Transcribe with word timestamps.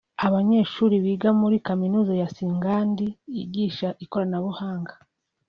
Abanyeshuri 0.25 0.95
biga 1.05 1.29
muri 1.41 1.57
Kaminuza 1.67 2.11
ya 2.21 2.27
Singhad 2.35 2.97
yigisha 3.35 3.87
ikoranabuhanga 4.03 4.93